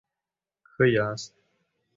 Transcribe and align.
ښه 0.71 0.85
یاست؟ 0.95 1.31